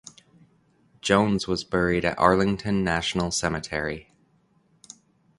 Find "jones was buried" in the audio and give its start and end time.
1.01-2.03